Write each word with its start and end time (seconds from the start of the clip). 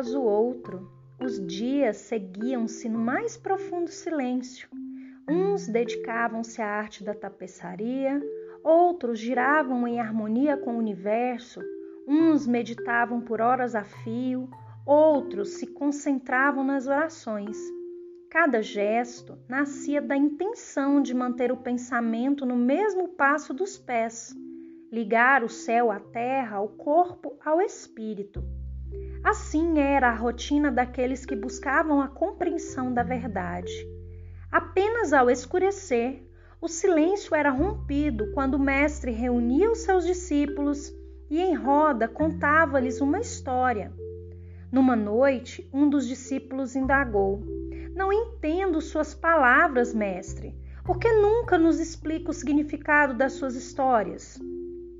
após 0.00 0.14
o 0.14 0.22
outro, 0.22 0.90
os 1.20 1.46
dias 1.46 1.98
seguiam-se 1.98 2.88
no 2.88 2.98
mais 2.98 3.36
profundo 3.36 3.90
silêncio. 3.90 4.66
Uns 5.28 5.68
dedicavam-se 5.68 6.62
à 6.62 6.66
arte 6.66 7.04
da 7.04 7.12
tapeçaria, 7.12 8.18
outros 8.64 9.18
giravam 9.18 9.86
em 9.86 10.00
harmonia 10.00 10.56
com 10.56 10.74
o 10.74 10.78
universo, 10.78 11.60
uns 12.08 12.46
meditavam 12.46 13.20
por 13.20 13.42
horas 13.42 13.74
a 13.74 13.84
fio, 13.84 14.48
outros 14.86 15.58
se 15.58 15.66
concentravam 15.66 16.64
nas 16.64 16.86
orações. 16.86 17.58
Cada 18.30 18.62
gesto 18.62 19.36
nascia 19.46 20.00
da 20.00 20.16
intenção 20.16 21.02
de 21.02 21.12
manter 21.12 21.52
o 21.52 21.58
pensamento 21.58 22.46
no 22.46 22.56
mesmo 22.56 23.06
passo 23.06 23.52
dos 23.52 23.76
pés, 23.76 24.34
ligar 24.90 25.44
o 25.44 25.48
céu 25.50 25.90
à 25.90 26.00
terra, 26.00 26.58
o 26.58 26.68
corpo 26.68 27.36
ao 27.44 27.60
espírito. 27.60 28.42
Assim 29.22 29.78
era 29.78 30.08
a 30.08 30.14
rotina 30.14 30.72
daqueles 30.72 31.26
que 31.26 31.36
buscavam 31.36 32.00
a 32.00 32.08
compreensão 32.08 32.92
da 32.92 33.02
verdade. 33.02 33.70
Apenas 34.50 35.12
ao 35.12 35.30
escurecer, 35.30 36.26
o 36.60 36.68
silêncio 36.68 37.34
era 37.34 37.50
rompido 37.50 38.32
quando 38.32 38.54
o 38.54 38.58
mestre 38.58 39.10
reunia 39.10 39.70
os 39.70 39.80
seus 39.80 40.06
discípulos 40.06 40.92
e 41.30 41.40
em 41.40 41.54
roda 41.54 42.08
contava-lhes 42.08 43.00
uma 43.00 43.20
história. 43.20 43.92
Numa 44.72 44.96
noite, 44.96 45.68
um 45.72 45.88
dos 45.88 46.06
discípulos 46.06 46.74
indagou: 46.74 47.42
não 47.94 48.12
entendo 48.12 48.80
suas 48.80 49.14
palavras, 49.14 49.92
mestre. 49.92 50.54
Por 50.84 50.98
que 50.98 51.12
nunca 51.12 51.58
nos 51.58 51.78
explica 51.78 52.30
o 52.30 52.34
significado 52.34 53.14
das 53.14 53.34
suas 53.34 53.54
histórias? 53.54 54.40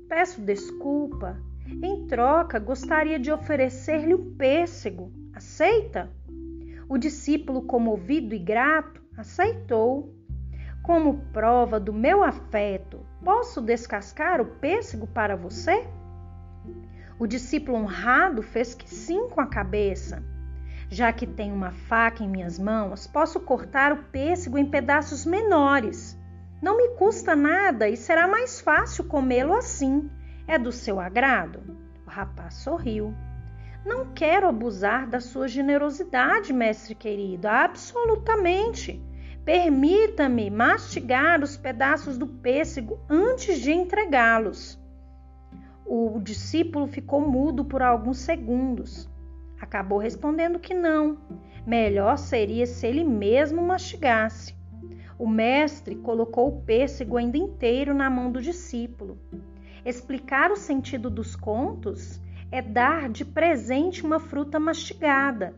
Peço 0.07 0.41
desculpa. 0.41 1.41
Em 1.67 2.07
troca, 2.07 2.59
gostaria 2.59 3.19
de 3.19 3.31
oferecer-lhe 3.31 4.13
um 4.13 4.35
pêssego. 4.35 5.11
Aceita? 5.33 6.09
O 6.89 6.97
discípulo, 6.97 7.61
comovido 7.61 8.35
e 8.35 8.39
grato, 8.39 9.01
aceitou. 9.15 10.13
Como 10.83 11.21
prova 11.31 11.79
do 11.79 11.93
meu 11.93 12.23
afeto, 12.23 13.05
posso 13.23 13.61
descascar 13.61 14.41
o 14.41 14.45
pêssego 14.45 15.07
para 15.07 15.35
você? 15.35 15.87
O 17.19 17.27
discípulo 17.27 17.77
honrado 17.77 18.41
fez 18.41 18.73
que 18.73 18.89
sim 18.89 19.29
com 19.29 19.39
a 19.39 19.45
cabeça. 19.45 20.23
Já 20.89 21.13
que 21.13 21.25
tenho 21.25 21.55
uma 21.55 21.71
faca 21.71 22.23
em 22.23 22.27
minhas 22.27 22.59
mãos, 22.59 23.07
posso 23.07 23.39
cortar 23.39 23.93
o 23.93 24.03
pêssego 24.05 24.57
em 24.57 24.65
pedaços 24.65 25.25
menores. 25.25 26.19
Não 26.61 26.75
me 26.75 26.95
custa 26.97 27.35
nada 27.35 27.87
e 27.87 27.95
será 27.95 28.27
mais 28.27 28.59
fácil 28.59 29.05
comê-lo 29.05 29.53
assim. 29.53 30.09
É 30.47 30.57
do 30.57 30.71
seu 30.71 30.99
agrado? 30.99 31.61
O 32.05 32.09
rapaz 32.09 32.55
sorriu. 32.55 33.13
Não 33.85 34.13
quero 34.13 34.47
abusar 34.47 35.07
da 35.07 35.19
sua 35.19 35.47
generosidade, 35.47 36.53
mestre 36.53 36.93
querido, 36.93 37.47
absolutamente. 37.47 39.01
Permita-me 39.43 40.51
mastigar 40.51 41.41
os 41.41 41.57
pedaços 41.57 42.17
do 42.17 42.27
pêssego 42.27 42.99
antes 43.09 43.59
de 43.59 43.71
entregá-los. 43.71 44.79
O 45.85 46.19
discípulo 46.19 46.85
ficou 46.85 47.21
mudo 47.21 47.65
por 47.65 47.81
alguns 47.81 48.19
segundos. 48.19 49.09
Acabou 49.59 49.97
respondendo 49.97 50.59
que 50.59 50.73
não. 50.73 51.17
Melhor 51.65 52.17
seria 52.17 52.65
se 52.65 52.85
ele 52.87 53.03
mesmo 53.03 53.61
mastigasse. 53.61 54.55
O 55.17 55.27
mestre 55.27 55.95
colocou 55.95 56.47
o 56.47 56.61
pêssego 56.61 57.17
ainda 57.17 57.37
inteiro 57.37 57.93
na 57.93 58.09
mão 58.09 58.31
do 58.31 58.41
discípulo. 58.41 59.17
Explicar 59.85 60.51
o 60.51 60.55
sentido 60.55 61.09
dos 61.09 61.35
contos 61.35 62.21
é 62.51 62.61
dar 62.61 63.09
de 63.09 63.23
presente 63.23 64.05
uma 64.05 64.19
fruta 64.19 64.59
mastigada. 64.59 65.55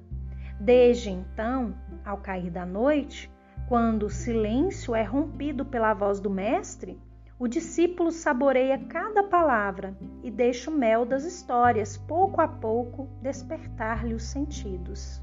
Desde 0.59 1.09
então, 1.09 1.73
ao 2.05 2.17
cair 2.17 2.49
da 2.49 2.65
noite, 2.65 3.31
quando 3.67 4.03
o 4.03 4.09
silêncio 4.09 4.93
é 4.93 5.03
rompido 5.03 5.65
pela 5.65 5.93
voz 5.93 6.19
do 6.19 6.29
mestre, 6.29 6.99
o 7.39 7.47
discípulo 7.47 8.11
saboreia 8.11 8.77
cada 8.77 9.23
palavra 9.23 9.97
e 10.23 10.29
deixa 10.29 10.69
o 10.69 10.73
mel 10.73 11.05
das 11.05 11.23
histórias, 11.23 11.97
pouco 11.97 12.39
a 12.39 12.47
pouco, 12.47 13.09
despertar-lhe 13.21 14.13
os 14.13 14.23
sentidos. 14.23 15.22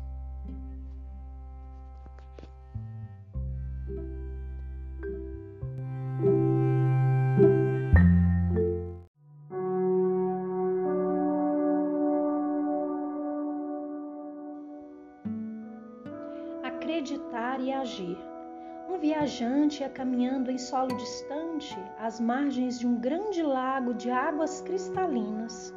Ia 19.78 19.88
caminhando 19.88 20.50
em 20.50 20.58
solo 20.58 20.97
distante, 20.97 21.78
às 21.98 22.19
margens 22.19 22.78
de 22.78 22.86
um 22.86 22.98
grande 22.98 23.42
lago 23.42 23.94
de 23.94 24.10
águas 24.10 24.60
cristalinas. 24.60 25.72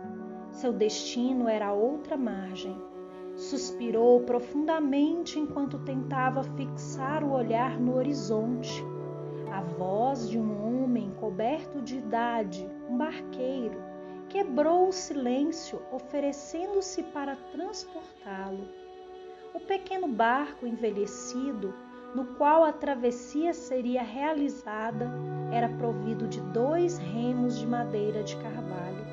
Seu 0.52 0.74
destino 0.74 1.48
era 1.48 1.74
outra 1.74 2.18
margem. 2.18 2.76
Suspirou 3.36 4.22
profundamente 4.22 5.40
enquanto 5.40 5.78
tentava 5.80 6.44
fixar 6.44 7.24
o 7.24 7.32
olhar 7.32 7.80
no 7.80 7.96
horizonte. 7.96 8.84
A 9.52 9.62
voz 9.62 10.30
de 10.30 10.40
um 10.40 10.84
homem 10.84 11.12
coberto 11.20 11.82
de 11.82 11.98
idade, 11.98 12.68
um 12.90 12.98
barqueiro, 12.98 13.80
quebrou 14.30 14.88
o 14.88 14.92
silêncio, 14.92 15.80
oferecendo-se 15.92 17.04
para 17.04 17.36
transportá-lo. 17.52 18.68
O 19.54 19.60
pequeno 19.60 20.08
barco 20.08 20.66
envelhecido 20.66 21.74
no 22.14 22.26
qual 22.38 22.64
a 22.64 22.72
travessia 22.72 23.54
seria 23.54 24.04
realizada, 24.04 25.12
era 25.52 25.68
provido 25.70 26.28
de 26.28 26.40
dois 26.42 26.98
remos 26.98 27.58
de 27.58 27.66
madeira 27.66 28.24
de 28.24 28.36
carvalho. 28.36 29.04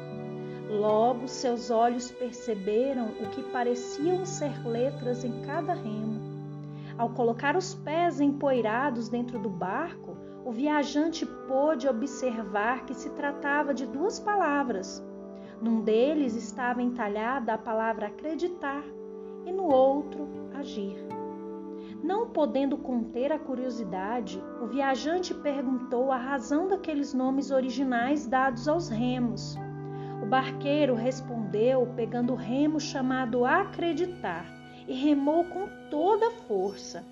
Logo 0.68 1.26
seus 1.26 1.70
olhos 1.70 2.10
perceberam 2.12 3.08
o 3.20 3.28
que 3.30 3.42
pareciam 3.50 4.24
ser 4.24 4.64
letras 4.66 5.24
em 5.24 5.42
cada 5.42 5.74
remo. 5.74 6.20
Ao 6.96 7.08
colocar 7.10 7.56
os 7.56 7.74
pés 7.74 8.20
empoeirados 8.20 9.08
dentro 9.08 9.38
do 9.38 9.48
barco, 9.48 10.16
o 10.44 10.52
viajante 10.52 11.26
pôde 11.26 11.88
observar 11.88 12.84
que 12.84 12.94
se 12.94 13.10
tratava 13.10 13.74
de 13.74 13.86
duas 13.86 14.20
palavras. 14.20 15.02
Num 15.60 15.80
deles 15.80 16.36
estava 16.36 16.82
entalhada 16.82 17.54
a 17.54 17.58
palavra 17.58 18.06
acreditar 18.06 18.84
e 19.44 19.52
no 19.52 19.64
outro 19.64 20.28
agir. 20.54 21.09
Não 22.02 22.30
podendo 22.30 22.78
conter 22.78 23.30
a 23.30 23.38
curiosidade, 23.38 24.42
o 24.62 24.66
viajante 24.66 25.34
perguntou 25.34 26.10
a 26.10 26.16
razão 26.16 26.66
daqueles 26.66 27.12
nomes 27.12 27.50
originais 27.50 28.26
dados 28.26 28.66
aos 28.66 28.88
remos. 28.88 29.56
O 30.22 30.26
barqueiro 30.26 30.94
respondeu 30.94 31.86
pegando 31.94 32.32
o 32.32 32.36
remo 32.36 32.80
chamado 32.80 33.44
Acreditar 33.44 34.46
e 34.88 34.94
remou 34.94 35.44
com 35.44 35.68
toda 35.90 36.28
a 36.28 36.30
força. 36.30 37.04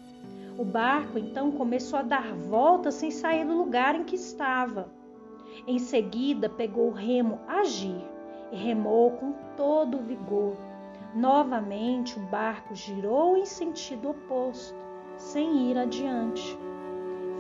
O 0.59 0.65
barco 0.65 1.19
então 1.19 1.53
começou 1.53 1.99
a 1.99 2.03
dar 2.03 2.35
voltas 2.35 2.95
sem 2.95 3.11
sair 3.11 3.45
do 3.45 3.57
lugar 3.57 3.95
em 3.95 4.05
que 4.05 4.17
estava. 4.17 4.89
Em 5.67 5.79
seguida, 5.79 6.49
pegou 6.49 6.89
o 6.89 6.95
remo 6.95 7.39
Agir 7.47 8.05
e 8.51 8.57
remou 8.57 9.13
com 9.13 9.33
todo 9.57 9.99
o 9.99 10.03
vigor. 10.03 10.68
Novamente 11.19 12.17
o 12.17 12.23
barco 12.23 12.77
girou 12.77 13.37
em 13.37 13.45
sentido 13.45 14.11
oposto, 14.11 14.79
sem 15.17 15.69
ir 15.69 15.77
adiante. 15.77 16.57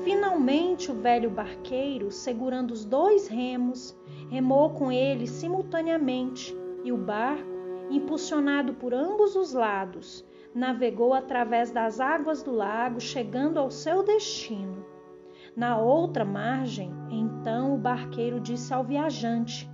Finalmente 0.02 0.90
o 0.90 0.94
velho 0.94 1.30
barqueiro, 1.30 2.10
segurando 2.10 2.72
os 2.72 2.84
dois 2.84 3.28
remos, 3.28 3.96
remou 4.28 4.70
com 4.70 4.90
eles 4.90 5.30
simultaneamente 5.30 6.58
e 6.82 6.90
o 6.90 6.96
barco, 6.96 7.46
impulsionado 7.88 8.74
por 8.74 8.92
ambos 8.92 9.36
os 9.36 9.52
lados, 9.52 10.24
navegou 10.52 11.14
através 11.14 11.70
das 11.70 12.00
águas 12.00 12.42
do 12.42 12.50
lago, 12.50 13.00
chegando 13.00 13.60
ao 13.60 13.70
seu 13.70 14.02
destino. 14.02 14.84
Na 15.54 15.78
outra 15.78 16.24
margem, 16.24 16.92
então 17.12 17.76
o 17.76 17.78
barqueiro 17.78 18.40
disse 18.40 18.74
ao 18.74 18.82
viajante: 18.82 19.70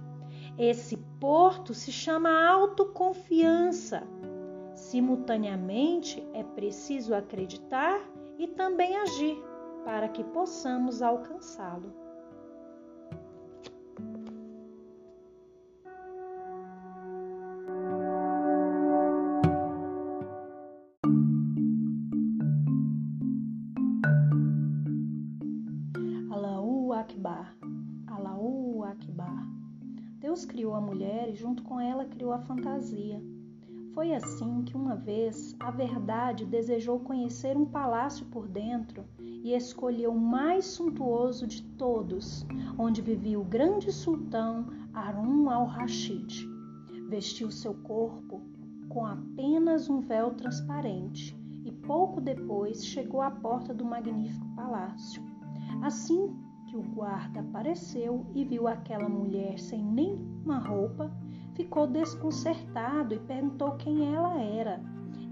esse 0.58 0.96
porto 1.20 1.74
se 1.74 1.90
chama 1.90 2.46
autoconfiança. 2.48 4.02
Simultaneamente, 4.74 6.26
é 6.32 6.42
preciso 6.42 7.14
acreditar 7.14 8.00
e 8.38 8.46
também 8.46 8.96
agir 8.96 9.36
para 9.84 10.08
que 10.08 10.22
possamos 10.24 11.02
alcançá-lo. 11.02 12.03
Fantasia. 32.44 33.20
Foi 33.92 34.12
assim 34.12 34.62
que 34.62 34.76
uma 34.76 34.96
vez 34.96 35.54
a 35.60 35.70
verdade 35.70 36.44
desejou 36.44 36.98
conhecer 36.98 37.56
um 37.56 37.64
palácio 37.64 38.26
por 38.26 38.48
dentro 38.48 39.04
e 39.18 39.52
escolheu 39.54 40.10
o 40.12 40.20
mais 40.20 40.64
suntuoso 40.64 41.46
de 41.46 41.62
todos, 41.62 42.44
onde 42.78 43.00
vivia 43.00 43.38
o 43.38 43.44
grande 43.44 43.92
sultão 43.92 44.66
Harun 44.92 45.48
al-Rashid. 45.48 46.48
Vestiu 47.08 47.50
seu 47.50 47.74
corpo 47.74 48.40
com 48.88 49.06
apenas 49.06 49.88
um 49.88 50.00
véu 50.00 50.34
transparente 50.34 51.36
e 51.64 51.70
pouco 51.70 52.20
depois 52.20 52.84
chegou 52.84 53.22
à 53.22 53.30
porta 53.30 53.72
do 53.72 53.84
magnífico 53.84 54.46
palácio. 54.54 55.22
Assim 55.82 56.34
que 56.66 56.76
o 56.76 56.82
guarda 56.82 57.40
apareceu 57.40 58.26
e 58.34 58.44
viu 58.44 58.66
aquela 58.66 59.08
mulher 59.08 59.58
sem 59.58 59.82
nenhuma 59.82 60.58
roupa, 60.58 61.10
ficou 61.54 61.86
desconcertado 61.86 63.14
e 63.14 63.18
perguntou 63.18 63.72
quem 63.72 64.14
ela 64.14 64.40
era. 64.40 64.80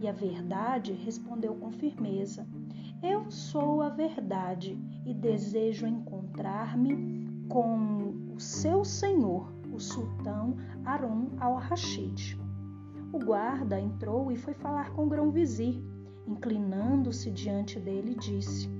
E 0.00 0.08
a 0.08 0.12
verdade 0.12 0.92
respondeu 0.92 1.54
com 1.54 1.70
firmeza: 1.70 2.46
Eu 3.02 3.30
sou 3.30 3.82
a 3.82 3.88
verdade 3.88 4.78
e 5.04 5.12
desejo 5.14 5.86
encontrar-me 5.86 7.46
com 7.48 8.32
o 8.34 8.40
seu 8.40 8.84
senhor, 8.84 9.52
o 9.72 9.78
sultão 9.78 10.56
Harun 10.84 11.28
al-Rashid. 11.38 12.40
O 13.12 13.18
guarda 13.18 13.78
entrou 13.78 14.32
e 14.32 14.36
foi 14.36 14.54
falar 14.54 14.90
com 14.90 15.04
o 15.04 15.08
grão-vizir. 15.08 15.80
Inclinando-se 16.26 17.30
diante 17.30 17.78
dele, 17.78 18.14
disse: 18.14 18.70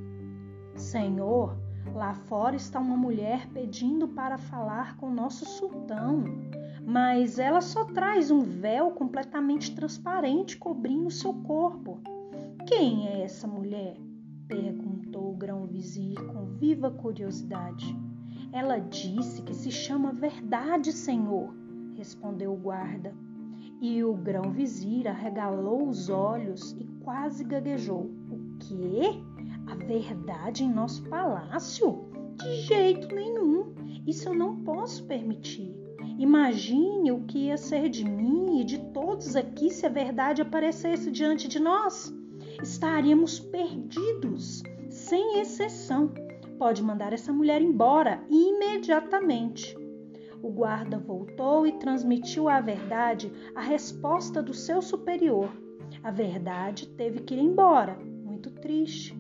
Senhor, 0.74 1.56
lá 1.92 2.14
fora 2.14 2.56
está 2.56 2.78
uma 2.78 2.96
mulher 2.96 3.48
pedindo 3.48 4.08
para 4.08 4.38
falar 4.38 4.96
com 4.96 5.10
nosso 5.10 5.44
sultão 5.44 6.24
mas 6.84 7.38
ela 7.38 7.60
só 7.60 7.84
traz 7.84 8.30
um 8.30 8.40
véu 8.40 8.90
completamente 8.90 9.74
transparente 9.74 10.56
cobrindo 10.56 11.10
seu 11.10 11.32
corpo. 11.32 12.00
Quem 12.66 13.08
é 13.08 13.22
essa 13.22 13.46
mulher? 13.46 13.96
perguntou 14.48 15.30
o 15.30 15.36
grão-vizir 15.36 16.20
com 16.26 16.44
viva 16.56 16.90
curiosidade. 16.90 17.96
Ela 18.52 18.78
disse 18.78 19.40
que 19.42 19.54
se 19.54 19.70
chama 19.70 20.12
Verdade, 20.12 20.92
Senhor, 20.92 21.54
respondeu 21.94 22.52
o 22.52 22.56
guarda. 22.56 23.14
E 23.80 24.04
o 24.04 24.14
grão-vizir 24.14 25.08
arregalou 25.08 25.88
os 25.88 26.08
olhos 26.08 26.72
e 26.72 26.84
quase 27.02 27.44
gaguejou. 27.44 28.10
O 28.30 28.56
quê? 28.58 29.22
A 29.66 29.74
verdade 29.74 30.64
em 30.64 30.72
nosso 30.72 31.02
palácio? 31.08 32.04
De 32.36 32.54
jeito 32.62 33.14
nenhum! 33.14 33.72
Isso 34.06 34.28
eu 34.28 34.34
não 34.34 34.56
posso 34.56 35.04
permitir. 35.06 35.81
Imagine 36.22 37.10
o 37.10 37.24
que 37.24 37.46
ia 37.46 37.56
ser 37.56 37.88
de 37.88 38.08
mim 38.08 38.60
e 38.60 38.64
de 38.64 38.78
todos 38.92 39.34
aqui 39.34 39.70
se 39.70 39.84
a 39.84 39.88
verdade 39.88 40.40
aparecesse 40.40 41.10
diante 41.10 41.48
de 41.48 41.58
nós. 41.58 42.14
Estaríamos 42.62 43.40
perdidos, 43.40 44.62
sem 44.88 45.40
exceção. 45.40 46.14
Pode 46.60 46.80
mandar 46.80 47.12
essa 47.12 47.32
mulher 47.32 47.60
embora 47.60 48.22
imediatamente. 48.30 49.76
O 50.40 50.48
guarda 50.48 50.96
voltou 50.96 51.66
e 51.66 51.72
transmitiu 51.72 52.48
à 52.48 52.60
verdade 52.60 53.32
a 53.56 53.60
resposta 53.60 54.40
do 54.40 54.54
seu 54.54 54.80
superior. 54.80 55.50
A 56.04 56.12
verdade 56.12 56.86
teve 56.90 57.22
que 57.22 57.34
ir 57.34 57.40
embora, 57.40 57.98
muito 58.24 58.48
triste. 58.48 59.12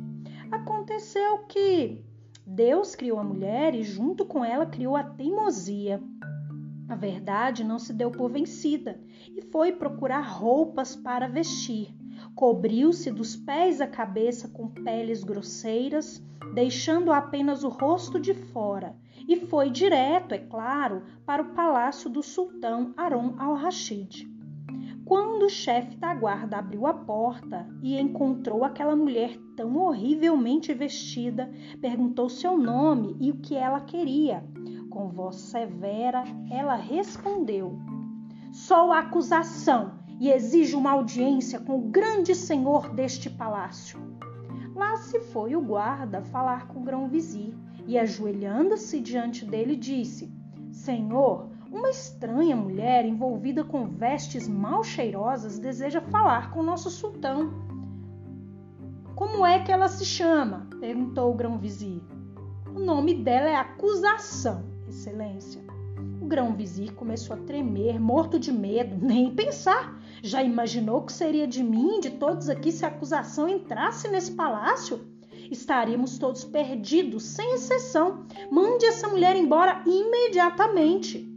Aconteceu 0.52 1.38
que 1.48 2.00
Deus 2.46 2.94
criou 2.94 3.18
a 3.18 3.24
mulher 3.24 3.74
e, 3.74 3.82
junto 3.82 4.24
com 4.24 4.44
ela, 4.44 4.66
criou 4.66 4.94
a 4.94 5.02
teimosia. 5.02 6.00
A 6.88 6.94
verdade 6.94 7.64
não 7.64 7.78
se 7.78 7.92
deu 7.92 8.10
por 8.10 8.30
vencida 8.30 9.00
e 9.34 9.42
foi 9.42 9.72
procurar 9.72 10.20
roupas 10.20 10.94
para 10.94 11.28
vestir. 11.28 11.94
Cobriu-se 12.34 13.10
dos 13.10 13.36
pés 13.36 13.80
à 13.80 13.86
cabeça 13.86 14.48
com 14.48 14.68
peles 14.68 15.24
grosseiras, 15.24 16.22
deixando 16.54 17.12
apenas 17.12 17.64
o 17.64 17.68
rosto 17.68 18.20
de 18.20 18.34
fora, 18.34 18.94
e 19.28 19.36
foi 19.36 19.70
direto, 19.70 20.32
é 20.34 20.38
claro, 20.38 21.02
para 21.24 21.42
o 21.42 21.54
palácio 21.54 22.10
do 22.10 22.22
sultão 22.22 22.92
Harun 22.96 23.34
al-Rashid. 23.38 24.30
Quando 25.04 25.44
o 25.44 25.50
chefe 25.50 25.96
da 25.96 26.14
guarda 26.14 26.58
abriu 26.58 26.86
a 26.86 26.94
porta 26.94 27.68
e 27.82 28.00
encontrou 28.00 28.64
aquela 28.64 28.96
mulher 28.96 29.36
tão 29.56 29.76
horrivelmente 29.76 30.72
vestida, 30.72 31.50
perguntou 31.80 32.28
seu 32.28 32.56
nome 32.56 33.16
e 33.20 33.30
o 33.30 33.36
que 33.36 33.54
ela 33.54 33.80
queria. 33.80 34.44
Com 34.92 35.08
voz 35.08 35.36
severa, 35.36 36.22
ela 36.50 36.74
respondeu: 36.74 37.78
Sou 38.52 38.92
a 38.92 38.98
acusação 38.98 39.92
e 40.20 40.30
exijo 40.30 40.76
uma 40.76 40.90
audiência 40.90 41.58
com 41.58 41.78
o 41.78 41.88
grande 41.88 42.34
senhor 42.34 42.90
deste 42.90 43.30
palácio. 43.30 43.98
Lá 44.74 44.98
se 44.98 45.18
foi 45.18 45.56
o 45.56 45.62
guarda 45.62 46.20
falar 46.20 46.68
com 46.68 46.80
o 46.80 46.82
grão-vizir 46.82 47.54
e, 47.86 47.98
ajoelhando-se 47.98 49.00
diante 49.00 49.46
dele, 49.46 49.76
disse: 49.76 50.30
Senhor, 50.70 51.48
uma 51.70 51.88
estranha 51.88 52.54
mulher 52.54 53.06
envolvida 53.06 53.64
com 53.64 53.86
vestes 53.86 54.46
mal 54.46 54.84
cheirosas 54.84 55.58
deseja 55.58 56.02
falar 56.02 56.50
com 56.50 56.62
nosso 56.62 56.90
sultão. 56.90 57.50
Como 59.14 59.46
é 59.46 59.58
que 59.60 59.72
ela 59.72 59.88
se 59.88 60.04
chama? 60.04 60.68
perguntou 60.78 61.32
o 61.32 61.34
grão-vizir. 61.34 62.02
O 62.76 62.78
nome 62.78 63.14
dela 63.14 63.48
é 63.48 63.54
Acusação 63.54 64.71
Excelência. 65.02 65.60
O 66.20 66.26
grão-vizir 66.26 66.94
começou 66.94 67.34
a 67.34 67.38
tremer, 67.40 67.98
morto 67.98 68.38
de 68.38 68.52
medo, 68.52 68.94
nem 69.04 69.34
pensar. 69.34 70.00
Já 70.22 70.44
imaginou 70.44 71.02
que 71.02 71.12
seria 71.12 71.44
de 71.44 71.60
mim, 71.60 71.98
de 71.98 72.10
todos 72.10 72.48
aqui, 72.48 72.70
se 72.70 72.84
a 72.84 72.88
acusação 72.88 73.48
entrasse 73.48 74.06
nesse 74.06 74.30
palácio? 74.30 75.04
Estaríamos 75.50 76.18
todos 76.18 76.44
perdidos, 76.44 77.24
sem 77.24 77.54
exceção. 77.54 78.24
Mande 78.48 78.86
essa 78.86 79.08
mulher 79.08 79.34
embora 79.34 79.82
imediatamente. 79.84 81.28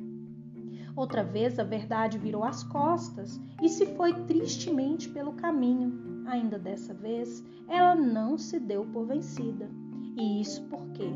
Outra 0.95 1.23
vez 1.23 1.57
a 1.57 1.63
verdade 1.63 2.19
virou 2.19 2.43
as 2.43 2.63
costas 2.63 3.41
e 3.63 3.67
se 3.67 3.87
foi 3.95 4.13
tristemente 4.25 5.09
pelo 5.09 5.33
caminho. 5.33 6.23
Ainda 6.27 6.59
dessa 6.59 6.93
vez, 6.93 7.43
ela 7.67 7.95
não 7.95 8.37
se 8.37 8.59
deu 8.59 8.85
por 8.85 9.07
vencida. 9.07 9.67
E 10.15 10.39
isso 10.39 10.61
porque 10.69 11.09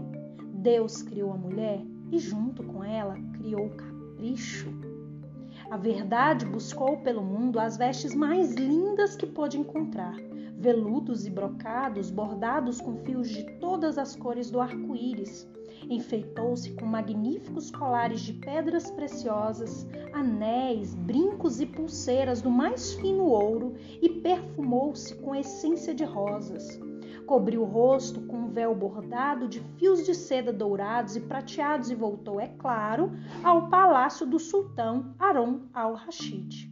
Deus 0.56 1.04
criou 1.04 1.32
a 1.32 1.38
mulher 1.38 1.86
e, 2.12 2.20
junto 2.20 2.64
com 2.64 2.84
ela, 2.84 3.18
criou 3.34 3.68
o 3.68 3.70
capricho. 3.70 4.70
A 5.70 5.78
verdade 5.78 6.46
buscou 6.46 6.98
pelo 6.98 7.24
mundo 7.24 7.60
as 7.60 7.78
vestes 7.78 8.16
mais 8.16 8.54
lindas 8.56 9.16
que 9.16 9.28
pôde 9.28 9.60
encontrar, 9.60 10.16
veludos 10.58 11.26
e 11.26 11.30
brocados 11.30 12.10
bordados 12.10 12.82
com 12.82 12.98
fios 12.98 13.30
de 13.30 13.44
todas 13.60 13.98
as 13.98 14.16
cores 14.16 14.50
do 14.50 14.60
arco-íris. 14.60 15.48
Enfeitou-se 15.90 16.72
com 16.74 16.86
magníficos 16.86 17.72
colares 17.72 18.22
de 18.22 18.34
pedras 18.34 18.90
preciosas, 18.92 19.88
anéis, 20.12 20.94
brincos 20.96 21.62
e 21.62 21.66
pulseiras 21.66 22.42
do 22.42 22.50
mais 22.50 22.94
fino 22.96 23.26
ouro 23.26 23.76
e 24.02 24.10
perfumou-se 24.10 25.16
com 25.16 25.36
essência 25.36 25.94
de 25.94 26.04
rosas 26.04 26.80
cobriu 27.26 27.62
o 27.62 27.66
rosto 27.66 28.22
com 28.22 28.38
um 28.38 28.50
véu 28.50 28.74
bordado 28.74 29.48
de 29.48 29.60
fios 29.78 30.06
de 30.06 30.14
seda 30.16 30.52
dourados 30.52 31.16
e 31.16 31.22
prateados 31.22 31.90
e 31.90 31.96
voltou, 31.96 32.40
é 32.40 32.48
claro, 32.48 33.12
ao 33.44 33.70
palácio 33.70 34.26
do 34.26 34.40
sultão 34.40 35.14
Harun 35.20 35.62
al-Rashid. 35.74 36.70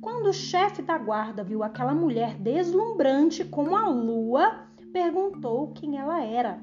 Quando 0.00 0.26
o 0.26 0.34
chefe 0.34 0.82
da 0.82 0.98
guarda 0.98 1.42
viu 1.42 1.62
aquela 1.62 1.94
mulher 1.94 2.36
deslumbrante 2.38 3.44
como 3.44 3.74
a 3.74 3.88
lua, 3.88 4.66
perguntou 4.92 5.72
quem 5.72 5.96
ela 5.96 6.22
era. 6.22 6.62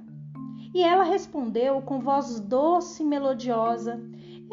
E 0.73 0.81
ela 0.81 1.03
respondeu 1.03 1.81
com 1.81 1.99
voz 1.99 2.39
doce 2.39 3.03
e 3.03 3.05
melodiosa: 3.05 3.99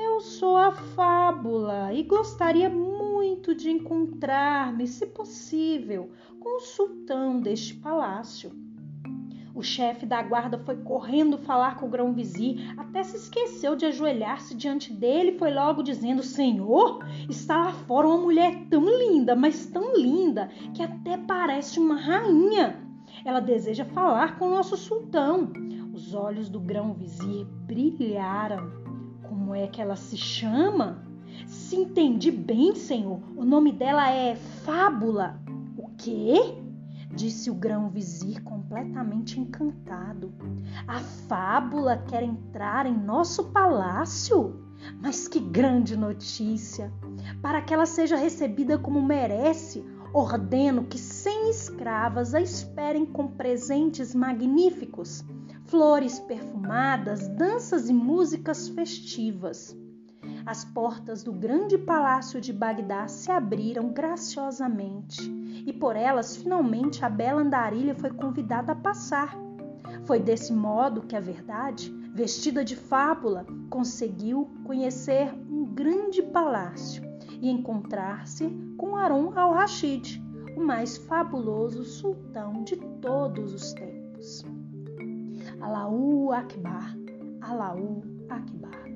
Eu 0.00 0.20
sou 0.20 0.56
a 0.56 0.70
fábula 0.70 1.92
e 1.92 2.04
gostaria 2.04 2.70
muito 2.70 3.52
de 3.52 3.68
encontrar-me, 3.68 4.86
se 4.86 5.04
possível, 5.08 6.12
com 6.38 6.58
o 6.58 6.60
sultão 6.60 7.40
deste 7.40 7.74
palácio. 7.74 8.52
O 9.52 9.60
chefe 9.60 10.06
da 10.06 10.22
guarda 10.22 10.56
foi 10.56 10.76
correndo 10.76 11.36
falar 11.36 11.76
com 11.76 11.86
o 11.86 11.90
grão-vizir, 11.90 12.78
até 12.78 13.02
se 13.02 13.16
esqueceu 13.16 13.74
de 13.74 13.86
ajoelhar-se 13.86 14.54
diante 14.54 14.92
dele 14.92 15.32
e 15.32 15.38
foi 15.38 15.52
logo 15.52 15.82
dizendo: 15.82 16.22
Senhor, 16.22 17.04
está 17.28 17.56
lá 17.56 17.72
fora 17.72 18.06
uma 18.06 18.18
mulher 18.18 18.68
tão 18.70 18.84
linda, 18.84 19.34
mas 19.34 19.66
tão 19.66 19.96
linda, 19.96 20.48
que 20.74 20.82
até 20.82 21.16
parece 21.16 21.80
uma 21.80 21.96
rainha. 21.96 22.80
Ela 23.24 23.40
deseja 23.40 23.84
falar 23.84 24.38
com 24.38 24.46
o 24.46 24.50
nosso 24.50 24.76
sultão. 24.76 25.52
Os 25.92 26.14
olhos 26.14 26.48
do 26.48 26.60
grão-vizir 26.60 27.44
brilharam. 27.66 28.77
Como 29.28 29.54
é 29.54 29.66
que 29.66 29.80
ela 29.80 29.94
se 29.94 30.16
chama? 30.16 31.02
Se 31.46 31.76
entendi 31.76 32.30
bem, 32.30 32.74
senhor, 32.74 33.20
o 33.36 33.44
nome 33.44 33.72
dela 33.72 34.10
é 34.10 34.34
Fábula. 34.34 35.38
O 35.76 35.90
quê? 35.98 36.56
Disse 37.14 37.50
o 37.50 37.54
grão-vizir 37.54 38.42
completamente 38.42 39.38
encantado. 39.38 40.32
A 40.86 40.98
fábula 40.98 41.98
quer 42.08 42.22
entrar 42.22 42.86
em 42.86 42.96
nosso 42.96 43.50
palácio? 43.50 44.64
Mas 45.00 45.28
que 45.28 45.40
grande 45.40 45.96
notícia! 45.96 46.92
Para 47.42 47.60
que 47.60 47.74
ela 47.74 47.86
seja 47.86 48.16
recebida 48.16 48.78
como 48.78 49.02
merece, 49.02 49.84
ordeno 50.12 50.84
que 50.84 50.98
cem 50.98 51.50
escravas 51.50 52.34
a 52.34 52.40
esperem 52.40 53.04
com 53.04 53.26
presentes 53.28 54.14
magníficos, 54.14 55.24
flores 55.68 56.18
perfumadas, 56.20 57.28
danças 57.28 57.90
e 57.90 57.92
músicas 57.92 58.68
festivas. 58.68 59.76
As 60.46 60.64
portas 60.64 61.22
do 61.22 61.30
grande 61.30 61.76
palácio 61.76 62.40
de 62.40 62.54
Bagdá 62.54 63.06
se 63.06 63.30
abriram 63.30 63.92
graciosamente 63.92 65.30
e 65.66 65.72
por 65.72 65.94
elas 65.94 66.36
finalmente 66.36 67.04
a 67.04 67.10
bela 67.10 67.42
andarilha 67.42 67.94
foi 67.94 68.10
convidada 68.10 68.72
a 68.72 68.76
passar. 68.76 69.36
Foi 70.04 70.18
desse 70.18 70.54
modo 70.54 71.02
que 71.02 71.14
a 71.14 71.20
verdade, 71.20 71.90
vestida 72.14 72.64
de 72.64 72.74
fábula, 72.74 73.44
conseguiu 73.68 74.50
conhecer 74.64 75.34
um 75.50 75.66
grande 75.66 76.22
palácio 76.22 77.02
e 77.42 77.50
encontrar-se 77.50 78.48
com 78.78 78.96
Harun 78.96 79.38
al-Rashid, 79.38 80.18
o 80.56 80.64
mais 80.64 80.96
fabuloso 80.96 81.84
sultão 81.84 82.64
de 82.64 82.76
todos 83.02 83.52
os 83.52 83.74
tempos. 83.74 84.42
Allahu 85.62 86.32
Akbar, 86.32 86.94
Allahu 87.42 88.02
Akbar. 88.30 88.87